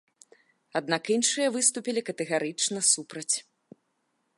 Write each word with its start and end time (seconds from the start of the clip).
Аднак 0.79 1.03
іншыя 1.15 1.47
выступілі 1.57 2.03
катэгарычна 2.09 2.79
супраць. 2.93 3.35